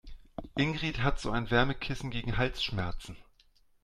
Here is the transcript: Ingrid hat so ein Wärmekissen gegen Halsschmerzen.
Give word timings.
Ingrid 0.57 1.03
hat 1.03 1.19
so 1.19 1.29
ein 1.29 1.51
Wärmekissen 1.51 2.09
gegen 2.09 2.37
Halsschmerzen. 2.37 3.17